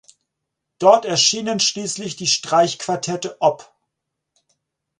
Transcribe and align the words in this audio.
Dort 0.79 1.05
erschienen 1.05 1.59
schließlich 1.59 2.15
die 2.15 2.25
Streichquartette 2.25 3.39
op. 3.39 3.71